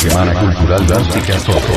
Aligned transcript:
Semana 0.00 0.32
Cultural 0.32 0.86
Drástica 0.86 1.38
Soto. 1.40 1.74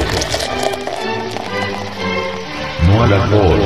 No 2.88 3.04
al 3.04 3.12
alcohol. 3.12 3.60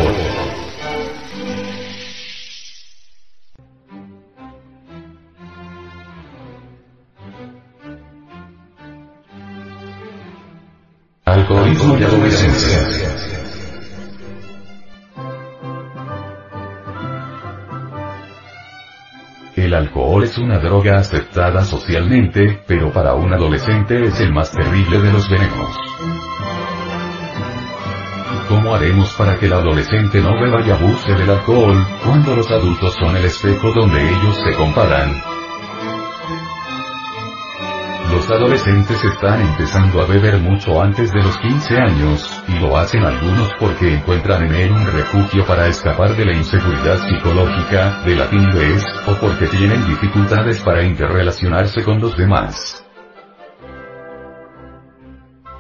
Alcoholismo 11.26 11.98
y 12.00 12.04
adolescencia. 12.04 13.47
El 19.68 19.74
alcohol 19.74 20.24
es 20.24 20.38
una 20.38 20.60
droga 20.60 20.96
aceptada 20.96 21.62
socialmente, 21.66 22.64
pero 22.66 22.90
para 22.90 23.16
un 23.16 23.34
adolescente 23.34 24.02
es 24.02 24.18
el 24.22 24.32
más 24.32 24.50
terrible 24.50 25.02
de 25.02 25.12
los 25.12 25.30
venenos. 25.30 25.76
¿Cómo 28.48 28.74
haremos 28.74 29.12
para 29.18 29.38
que 29.38 29.48
el 29.48 29.52
adolescente 29.52 30.22
no 30.22 30.40
beba 30.40 30.66
y 30.66 30.72
abuse 30.72 31.14
del 31.14 31.30
alcohol, 31.30 31.86
cuando 32.02 32.34
los 32.38 32.50
adultos 32.50 32.96
son 32.98 33.18
el 33.18 33.26
espejo 33.26 33.74
donde 33.74 34.10
ellos 34.10 34.38
se 34.42 34.56
comparan? 34.56 35.37
Los 38.12 38.30
adolescentes 38.32 39.04
están 39.04 39.42
empezando 39.42 40.02
a 40.02 40.06
beber 40.06 40.40
mucho 40.40 40.82
antes 40.82 41.12
de 41.12 41.22
los 41.22 41.38
15 41.40 41.78
años, 41.78 42.44
y 42.48 42.60
lo 42.60 42.78
hacen 42.78 43.04
algunos 43.04 43.52
porque 43.60 43.96
encuentran 43.96 44.46
en 44.46 44.56
él 44.56 44.72
un 44.72 44.86
refugio 44.86 45.46
para 45.46 45.68
escapar 45.68 46.16
de 46.16 46.26
la 46.26 46.34
inseguridad 46.34 46.98
psicológica, 47.06 48.02
de 48.06 48.16
la 48.16 48.30
timidez, 48.30 48.86
o 49.08 49.14
porque 49.16 49.48
tienen 49.48 49.86
dificultades 49.86 50.62
para 50.62 50.84
interrelacionarse 50.84 51.84
con 51.84 52.00
los 52.00 52.16
demás. 52.16 52.86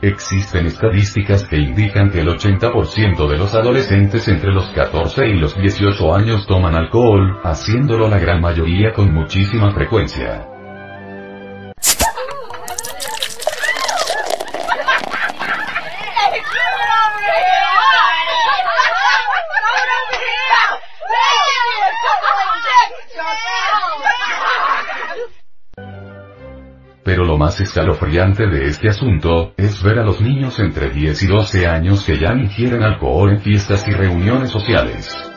Existen 0.02 0.68
estadísticas 0.68 1.44
que 1.48 1.58
indican 1.58 2.12
que 2.12 2.22
el 2.22 2.30
80% 2.30 3.30
de 3.30 3.38
los 3.38 3.56
adolescentes 3.56 4.26
entre 4.30 4.54
los 4.54 4.70
14 4.70 5.28
y 5.28 5.34
los 5.34 5.58
18 5.58 6.16
años 6.16 6.48
toman 6.48 6.76
alcohol, 6.76 7.40
haciéndolo 7.44 8.08
la 8.08 8.20
gran 8.20 8.40
mayoría 8.40 8.94
con 8.94 9.14
muchísima 9.14 9.72
frecuencia. 9.74 10.57
Lo 27.38 27.46
más 27.46 27.62
escalofriante 27.62 28.48
de 28.48 28.66
este 28.66 28.90
asunto, 28.90 29.54
es 29.58 29.84
ver 29.84 30.00
a 30.00 30.04
los 30.04 30.20
niños 30.20 30.58
entre 30.58 30.90
10 30.90 31.22
y 31.22 31.28
12 31.28 31.68
años 31.68 32.04
que 32.04 32.18
ya 32.18 32.34
ingieren 32.34 32.82
alcohol 32.82 33.30
en 33.30 33.42
fiestas 33.42 33.88
y 33.88 33.92
reuniones 33.92 34.50
sociales. 34.50 35.37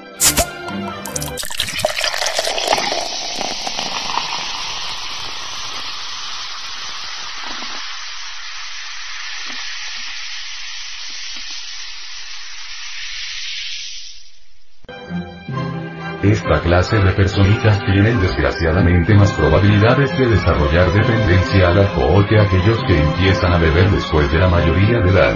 Esta 16.31 16.61
clase 16.61 16.97
de 16.97 17.11
personitas 17.11 17.84
tienen 17.86 18.20
desgraciadamente 18.20 19.14
más 19.14 19.33
probabilidades 19.33 20.17
de 20.17 20.28
desarrollar 20.28 20.92
dependencia 20.92 21.70
al 21.70 21.78
alcohol 21.81 22.25
que 22.28 22.39
aquellos 22.39 22.78
que 22.84 22.97
empiezan 23.00 23.53
a 23.53 23.59
beber 23.59 23.91
después 23.91 24.31
de 24.31 24.39
la 24.39 24.48
mayoría 24.48 25.01
de 25.01 25.11
edad. 25.11 25.34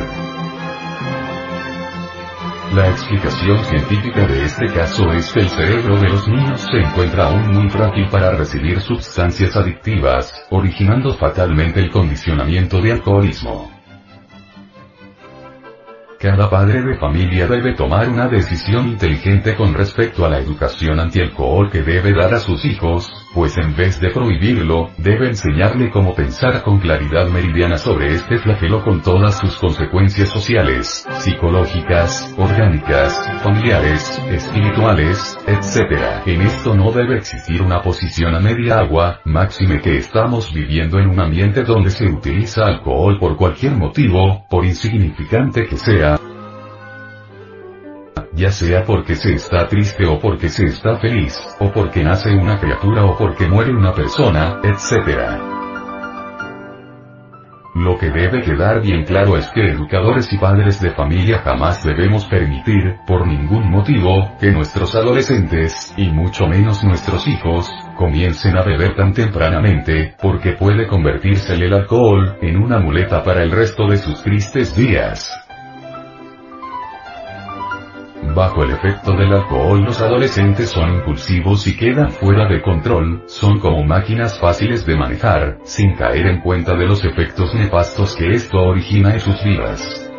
La 2.74 2.90
explicación 2.90 3.64
científica 3.64 4.24
de 4.24 4.44
este 4.44 4.66
caso 4.68 5.10
es 5.12 5.32
que 5.32 5.40
el 5.40 5.48
cerebro 5.48 5.98
de 5.98 6.10
los 6.10 6.28
niños 6.28 6.60
se 6.60 6.78
encuentra 6.78 7.26
aún 7.26 7.52
muy 7.52 7.68
frágil 7.70 8.08
para 8.08 8.30
recibir 8.36 8.80
sustancias 8.80 9.56
adictivas, 9.56 10.46
originando 10.50 11.12
fatalmente 11.14 11.80
el 11.80 11.90
condicionamiento 11.90 12.80
de 12.80 12.92
alcoholismo. 12.92 13.73
Cada 16.24 16.48
padre 16.48 16.80
de 16.80 16.94
familia 16.94 17.46
debe 17.46 17.74
tomar 17.74 18.08
una 18.08 18.28
decisión 18.28 18.88
inteligente 18.88 19.54
con 19.54 19.74
respecto 19.74 20.24
a 20.24 20.30
la 20.30 20.38
educación 20.38 20.98
antialcohol 20.98 21.70
que 21.70 21.82
debe 21.82 22.14
dar 22.14 22.32
a 22.32 22.40
sus 22.40 22.64
hijos, 22.64 23.23
pues 23.34 23.58
en 23.58 23.74
vez 23.74 24.00
de 24.00 24.10
prohibirlo, 24.10 24.90
debe 24.96 25.28
enseñarle 25.28 25.90
cómo 25.90 26.14
pensar 26.14 26.62
con 26.62 26.78
claridad 26.78 27.28
meridiana 27.28 27.76
sobre 27.76 28.14
este 28.14 28.38
flagelo 28.38 28.84
con 28.84 29.02
todas 29.02 29.38
sus 29.38 29.56
consecuencias 29.56 30.28
sociales, 30.28 31.06
psicológicas, 31.18 32.32
orgánicas, 32.38 33.20
familiares, 33.42 34.22
espirituales, 34.30 35.36
etc. 35.46 36.22
En 36.26 36.42
esto 36.42 36.74
no 36.74 36.92
debe 36.92 37.18
existir 37.18 37.60
una 37.60 37.82
posición 37.82 38.34
a 38.34 38.40
media 38.40 38.78
agua, 38.78 39.20
máxime 39.24 39.80
que 39.80 39.98
estamos 39.98 40.52
viviendo 40.54 40.98
en 40.98 41.08
un 41.08 41.20
ambiente 41.20 41.64
donde 41.64 41.90
se 41.90 42.06
utiliza 42.06 42.66
alcohol 42.66 43.18
por 43.18 43.36
cualquier 43.36 43.72
motivo, 43.72 44.46
por 44.48 44.64
insignificante 44.64 45.66
que 45.66 45.76
sea, 45.76 46.18
ya 48.34 48.50
sea 48.50 48.84
porque 48.84 49.14
se 49.14 49.34
está 49.34 49.68
triste 49.68 50.06
o 50.06 50.18
porque 50.18 50.48
se 50.48 50.64
está 50.64 50.96
feliz, 50.98 51.38
o 51.60 51.70
porque 51.72 52.02
nace 52.02 52.30
una 52.34 52.58
criatura 52.58 53.04
o 53.04 53.16
porque 53.16 53.46
muere 53.46 53.72
una 53.72 53.92
persona, 53.92 54.60
etc. 54.62 55.54
Lo 57.74 57.98
que 57.98 58.08
debe 58.08 58.40
quedar 58.42 58.80
bien 58.80 59.04
claro 59.04 59.36
es 59.36 59.48
que 59.48 59.72
educadores 59.72 60.32
y 60.32 60.38
padres 60.38 60.80
de 60.80 60.92
familia 60.92 61.40
jamás 61.40 61.82
debemos 61.84 62.24
permitir, 62.26 62.98
por 63.04 63.26
ningún 63.26 63.68
motivo, 63.68 64.36
que 64.38 64.52
nuestros 64.52 64.94
adolescentes, 64.94 65.92
y 65.96 66.06
mucho 66.06 66.46
menos 66.46 66.84
nuestros 66.84 67.26
hijos, 67.26 67.68
comiencen 67.96 68.56
a 68.56 68.62
beber 68.62 68.94
tan 68.94 69.12
tempranamente, 69.12 70.14
porque 70.22 70.52
puede 70.52 70.86
convertirse 70.86 71.54
el 71.54 71.74
alcohol, 71.74 72.38
en 72.40 72.56
una 72.56 72.78
muleta 72.78 73.24
para 73.24 73.42
el 73.42 73.50
resto 73.50 73.88
de 73.88 73.96
sus 73.96 74.22
tristes 74.22 74.76
días. 74.76 75.43
Bajo 78.34 78.64
el 78.64 78.72
efecto 78.72 79.12
del 79.12 79.32
alcohol 79.32 79.84
los 79.84 80.00
adolescentes 80.00 80.70
son 80.70 80.92
impulsivos 80.94 81.68
y 81.68 81.76
quedan 81.76 82.10
fuera 82.10 82.48
de 82.48 82.62
control, 82.62 83.22
son 83.26 83.60
como 83.60 83.84
máquinas 83.84 84.40
fáciles 84.40 84.84
de 84.84 84.96
manejar, 84.96 85.58
sin 85.62 85.94
caer 85.94 86.26
en 86.26 86.40
cuenta 86.40 86.74
de 86.74 86.84
los 86.84 87.04
efectos 87.04 87.54
nefastos 87.54 88.16
que 88.16 88.30
esto 88.32 88.58
origina 88.58 89.14
en 89.14 89.20
sus 89.20 89.40
vidas. 89.44 90.10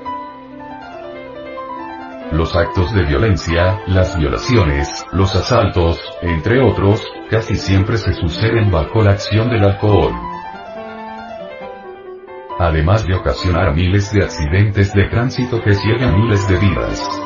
Los 2.32 2.56
actos 2.56 2.94
de 2.94 3.04
violencia, 3.04 3.82
las 3.88 4.18
violaciones, 4.18 5.06
los 5.12 5.36
asaltos, 5.36 6.00
entre 6.22 6.62
otros, 6.62 7.06
casi 7.30 7.58
siempre 7.58 7.98
se 7.98 8.14
suceden 8.14 8.72
bajo 8.72 9.04
la 9.04 9.12
acción 9.12 9.50
del 9.50 9.66
alcohol. 9.66 10.14
Además 12.60 13.06
de 13.06 13.14
ocasionar 13.14 13.76
miles 13.76 14.14
de 14.14 14.24
accidentes 14.24 14.94
de 14.94 15.10
tránsito 15.10 15.62
que 15.62 15.74
ciegan 15.74 16.16
miles 16.18 16.48
de 16.48 16.58
vidas. 16.58 17.25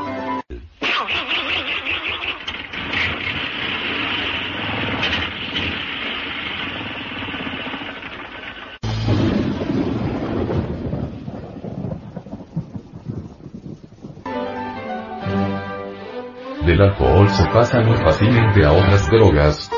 Del 16.80 16.90
alcohol 16.92 17.28
se 17.30 17.46
pasa 17.48 17.82
muy 17.82 17.98
fácilmente 17.98 18.64
a 18.64 18.72
otras 18.72 19.10
drogas, 19.12 19.70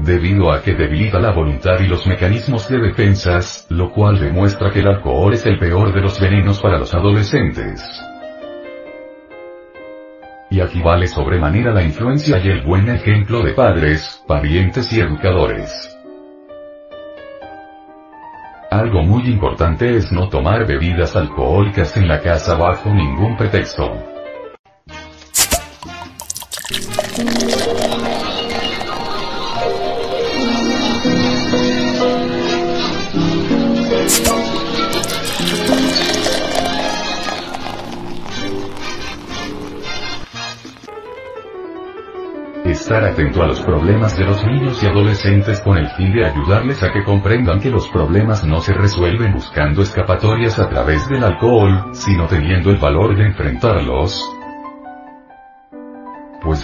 debido 0.00 0.50
a 0.50 0.60
que 0.60 0.74
debilita 0.74 1.20
la 1.20 1.32
voluntad 1.32 1.78
y 1.78 1.86
los 1.86 2.04
mecanismos 2.06 2.68
de 2.68 2.78
defensas, 2.78 3.66
lo 3.70 3.92
cual 3.92 4.18
demuestra 4.18 4.72
que 4.72 4.80
el 4.80 4.88
alcohol 4.88 5.32
es 5.34 5.46
el 5.46 5.58
peor 5.58 5.94
de 5.94 6.00
los 6.00 6.18
venenos 6.18 6.60
para 6.60 6.78
los 6.78 6.92
adolescentes. 6.94 7.80
Y 10.50 10.60
aquí 10.60 10.82
vale 10.82 11.06
sobremanera 11.06 11.72
la 11.72 11.84
influencia 11.84 12.38
y 12.38 12.48
el 12.48 12.62
buen 12.62 12.88
ejemplo 12.88 13.44
de 13.44 13.52
padres, 13.52 14.24
parientes 14.26 14.92
y 14.92 15.00
educadores. 15.00 15.96
Algo 18.70 19.02
muy 19.02 19.28
importante 19.28 19.96
es 19.96 20.10
no 20.10 20.28
tomar 20.28 20.66
bebidas 20.66 21.14
alcohólicas 21.14 21.96
en 21.96 22.08
la 22.08 22.20
casa 22.20 22.56
bajo 22.56 22.92
ningún 22.92 23.36
pretexto. 23.36 24.17
Estar 42.88 43.04
atento 43.04 43.42
a 43.42 43.46
los 43.46 43.60
problemas 43.60 44.16
de 44.16 44.24
los 44.24 44.42
niños 44.46 44.82
y 44.82 44.86
adolescentes 44.86 45.60
con 45.60 45.76
el 45.76 45.88
fin 45.90 46.10
de 46.10 46.24
ayudarles 46.24 46.82
a 46.82 46.90
que 46.90 47.04
comprendan 47.04 47.60
que 47.60 47.70
los 47.70 47.86
problemas 47.88 48.46
no 48.46 48.60
se 48.60 48.72
resuelven 48.72 49.34
buscando 49.34 49.82
escapatorias 49.82 50.58
a 50.58 50.70
través 50.70 51.06
del 51.06 51.22
alcohol, 51.22 51.90
sino 51.92 52.26
teniendo 52.28 52.70
el 52.70 52.78
valor 52.78 53.14
de 53.14 53.26
enfrentarlos. 53.26 54.37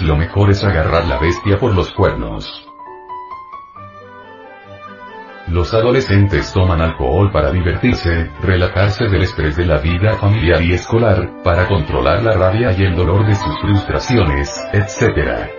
Lo 0.02 0.16
mejor 0.16 0.50
es 0.50 0.64
agarrar 0.64 1.06
la 1.06 1.18
bestia 1.18 1.58
por 1.58 1.74
los 1.74 1.92
cuernos. 1.92 2.68
Los 5.48 5.74
adolescentes 5.74 6.52
toman 6.52 6.80
alcohol 6.80 7.30
para 7.30 7.52
divertirse, 7.52 8.30
relajarse 8.42 9.04
del 9.04 9.22
estrés 9.22 9.56
de 9.56 9.66
la 9.66 9.78
vida 9.78 10.16
familiar 10.16 10.62
y 10.62 10.72
escolar, 10.72 11.42
para 11.42 11.68
controlar 11.68 12.22
la 12.22 12.32
rabia 12.32 12.72
y 12.72 12.82
el 12.82 12.96
dolor 12.96 13.26
de 13.26 13.34
sus 13.34 13.60
frustraciones, 13.60 14.50
etc. 14.72 15.50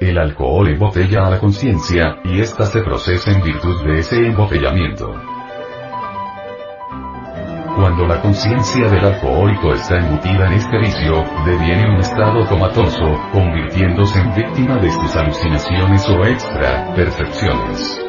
El 0.00 0.18
alcohol 0.18 0.68
embotella 0.68 1.26
a 1.26 1.30
la 1.30 1.38
conciencia, 1.38 2.20
y 2.24 2.40
ésta 2.40 2.64
se 2.64 2.80
procesa 2.80 3.30
en 3.30 3.42
virtud 3.42 3.84
de 3.84 3.98
ese 3.98 4.16
embotellamiento. 4.26 5.29
Cuando 7.76 8.06
la 8.06 8.20
conciencia 8.20 8.88
del 8.88 9.04
alcohólico 9.04 9.72
está 9.72 9.96
embutida 9.96 10.46
en 10.46 10.54
este 10.54 10.78
vicio, 10.78 11.24
deviene 11.44 11.88
un 11.88 12.00
estado 12.00 12.46
comatoso, 12.48 13.16
convirtiéndose 13.32 14.18
en 14.18 14.34
víctima 14.34 14.76
de 14.78 14.90
sus 14.90 15.16
alucinaciones 15.16 16.08
o 16.08 16.24
extra 16.24 16.92
percepciones. 16.94 18.00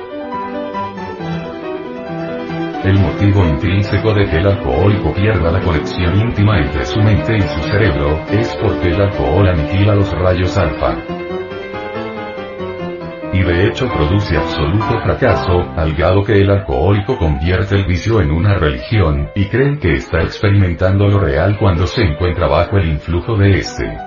El 2.83 2.99
motivo 2.99 3.45
intrínseco 3.45 4.13
de 4.13 4.25
que 4.25 4.37
el 4.37 4.47
alcohólico 4.47 5.13
pierda 5.13 5.51
la 5.51 5.61
conexión 5.61 6.19
íntima 6.19 6.59
entre 6.59 6.85
su 6.85 6.99
mente 6.99 7.37
y 7.37 7.41
su 7.41 7.59
cerebro, 7.61 8.19
es 8.31 8.57
porque 8.61 8.89
el 8.89 9.01
alcohol 9.01 9.47
aniquila 9.47 9.95
los 9.95 10.11
rayos 10.11 10.57
alfa 10.57 11.20
y 13.33 13.43
de 13.43 13.67
hecho 13.67 13.87
produce 13.87 14.37
absoluto 14.37 14.99
fracaso, 15.03 15.61
al 15.75 15.93
grado 15.93 16.23
que 16.23 16.41
el 16.41 16.49
alcohólico 16.49 17.17
convierte 17.17 17.75
el 17.75 17.85
vicio 17.85 18.21
en 18.21 18.31
una 18.31 18.55
religión, 18.55 19.29
y 19.35 19.45
cree 19.45 19.79
que 19.79 19.93
está 19.93 20.21
experimentando 20.21 21.07
lo 21.07 21.19
real 21.19 21.57
cuando 21.57 21.87
se 21.87 22.01
encuentra 22.01 22.47
bajo 22.47 22.77
el 22.77 22.89
influjo 22.89 23.37
de 23.37 23.59
este. 23.59 23.97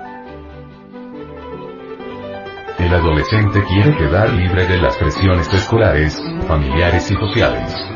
El 2.77 2.93
adolescente 2.93 3.63
quiere 3.63 3.95
quedar 3.97 4.31
libre 4.33 4.67
de 4.67 4.77
las 4.77 4.97
presiones 4.97 5.51
escolares, 5.53 6.21
familiares 6.47 7.09
y 7.09 7.15
sociales 7.15 7.94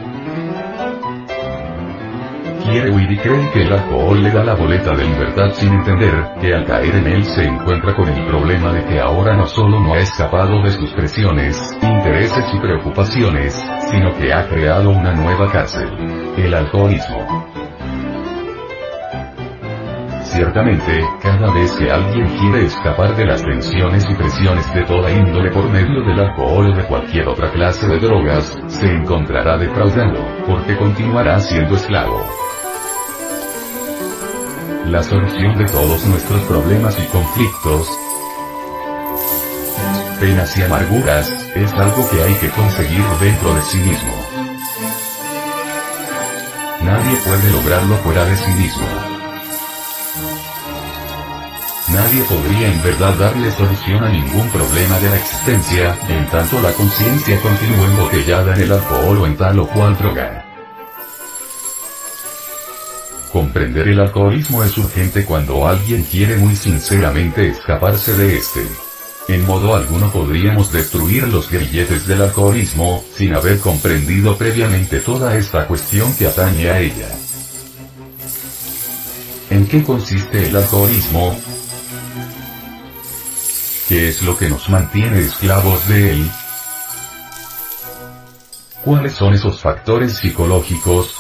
quiere 2.70 2.92
huir 2.92 3.12
y 3.12 3.18
cree 3.18 3.52
que 3.52 3.62
el 3.64 3.74
alcohol 3.74 4.22
le 4.22 4.32
da 4.32 4.44
la 4.44 4.56
boleta 4.56 4.94
de 4.96 5.06
libertad 5.06 5.50
sin 5.54 5.74
entender, 5.74 6.14
que 6.40 6.54
al 6.54 6.66
caer 6.66 6.96
en 6.96 7.08
él 7.08 7.24
se 7.24 7.44
encuentra 7.44 7.96
con 7.96 8.08
el 8.08 8.26
problema 8.26 8.72
de 8.72 8.86
que 8.86 9.00
ahora 9.00 9.36
no 9.36 9.46
solo 9.48 9.80
no 9.80 9.94
ha 9.94 10.00
escapado 10.00 10.62
de 10.62 10.72
sus 10.72 10.92
presiones, 10.94 11.78
intereses 11.82 12.46
y 12.54 12.60
preocupaciones, 12.60 13.54
sino 13.92 14.14
que 14.14 14.34
ha 14.34 14.48
creado 14.48 14.92
una 14.92 15.14
nueva 15.14 15.52
cárcel. 15.52 15.90
El 16.38 16.54
alcoholismo. 16.54 17.46
Ciertamente, 20.22 21.02
cada 21.22 21.52
vez 21.52 21.72
que 21.74 21.92
alguien 21.92 22.28
quiere 22.38 22.66
escapar 22.66 23.16
de 23.16 23.26
las 23.26 23.44
tensiones 23.44 24.08
y 24.10 24.14
presiones 24.14 24.74
de 24.74 24.86
toda 24.86 25.12
índole 25.12 25.50
por 25.52 25.68
medio 25.70 26.02
del 26.02 26.20
alcohol 26.20 26.72
o 26.72 26.76
de 26.76 26.86
cualquier 26.86 27.28
otra 27.28 27.52
clase 27.52 27.88
de 27.88 28.00
drogas, 28.00 28.58
se 28.68 28.86
encontrará 28.86 29.58
defraudado, 29.58 30.24
porque 30.46 30.78
continuará 30.78 31.40
siendo 31.40 31.76
esclavo. 31.76 32.49
La 34.86 35.04
solución 35.04 35.58
de 35.58 35.66
todos 35.66 36.06
nuestros 36.06 36.42
problemas 36.44 36.98
y 37.00 37.06
conflictos, 37.08 37.88
penas 40.20 40.58
y 40.58 40.64
amarguras, 40.64 41.30
es 41.56 41.72
algo 41.74 42.10
que 42.10 42.22
hay 42.22 42.34
que 42.36 42.50
conseguir 42.50 43.04
dentro 43.22 43.54
de 43.54 43.62
sí 43.62 43.78
mismo. 43.78 44.14
Nadie 46.84 47.18
puede 47.26 47.52
lograrlo 47.52 47.96
fuera 47.98 48.26
de 48.26 48.36
sí 48.36 48.52
mismo. 48.52 48.88
Nadie 51.94 52.24
podría 52.24 52.72
en 52.72 52.84
verdad 52.84 53.14
darle 53.16 53.52
solución 53.52 54.04
a 54.04 54.10
ningún 54.10 54.50
problema 54.50 55.00
de 55.00 55.10
la 55.10 55.18
existencia, 55.18 55.98
en 56.08 56.26
tanto 56.28 56.62
la 56.62 56.72
conciencia 56.74 57.40
continúe 57.42 57.86
embotellada 57.86 58.56
en 58.56 58.62
el 58.62 58.72
alcohol 58.72 59.18
o 59.18 59.26
en 59.28 59.38
tal 59.38 59.60
o 59.60 59.68
cual 59.68 59.98
droga. 59.98 60.49
Comprender 63.32 63.88
el 63.88 64.00
alcoholismo 64.00 64.64
es 64.64 64.76
urgente 64.78 65.24
cuando 65.24 65.68
alguien 65.68 66.04
quiere 66.04 66.38
muy 66.38 66.56
sinceramente 66.56 67.50
escaparse 67.50 68.14
de 68.18 68.38
este. 68.38 68.66
En 69.28 69.46
modo 69.46 69.76
alguno 69.76 70.12
podríamos 70.12 70.72
destruir 70.72 71.28
los 71.28 71.52
grilletes 71.52 72.08
del 72.08 72.24
alcoholismo, 72.24 73.04
sin 73.16 73.36
haber 73.36 73.60
comprendido 73.60 74.36
previamente 74.36 75.00
toda 75.00 75.38
esta 75.38 75.68
cuestión 75.68 76.12
que 76.16 76.26
atañe 76.26 76.72
a 76.72 76.80
ella. 76.80 77.10
¿En 79.52 79.68
qué 79.68 79.84
consiste 79.84 80.48
el 80.48 80.56
alcoholismo? 80.56 81.40
¿Qué 83.88 84.10
es 84.10 84.24
lo 84.24 84.36
que 84.36 84.50
nos 84.50 84.68
mantiene 84.70 85.20
esclavos 85.20 85.88
de 85.88 86.14
él? 86.14 86.32
¿Cuáles 88.84 89.14
son 89.14 89.36
esos 89.36 89.62
factores 89.62 90.18
psicológicos, 90.18 91.19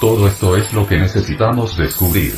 todo 0.00 0.28
esto 0.28 0.56
es 0.56 0.72
lo 0.72 0.86
que 0.86 0.96
necesitamos 0.96 1.76
descubrir. 1.76 2.34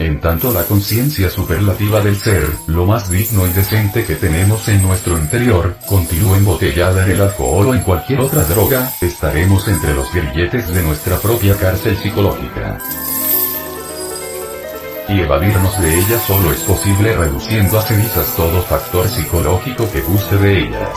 En 0.00 0.20
tanto 0.20 0.52
la 0.52 0.64
conciencia 0.64 1.28
superlativa 1.28 2.00
del 2.00 2.16
ser, 2.16 2.48
lo 2.68 2.86
más 2.86 3.10
digno 3.10 3.46
y 3.46 3.50
decente 3.50 4.04
que 4.04 4.14
tenemos 4.14 4.68
en 4.68 4.82
nuestro 4.82 5.18
interior, 5.18 5.76
continúa 5.88 6.36
embotellada 6.36 7.04
en 7.04 7.12
el 7.12 7.20
alcohol 7.20 7.68
o 7.68 7.74
en 7.74 7.82
cualquier 7.82 8.20
otra 8.20 8.44
droga, 8.44 8.92
estaremos 9.00 9.66
entre 9.66 9.94
los 9.94 10.12
grilletes 10.12 10.72
de 10.72 10.82
nuestra 10.82 11.18
propia 11.18 11.56
cárcel 11.56 11.96
psicológica. 11.96 12.78
Y 15.08 15.20
evadirnos 15.20 15.80
de 15.80 15.98
ella 15.98 16.20
solo 16.20 16.52
es 16.52 16.60
posible 16.60 17.16
reduciendo 17.16 17.78
a 17.78 17.82
cenizas 17.82 18.36
todo 18.36 18.62
factor 18.62 19.08
psicológico 19.08 19.90
que 19.90 20.02
guste 20.02 20.36
de 20.36 20.58
ellas. 20.60 20.96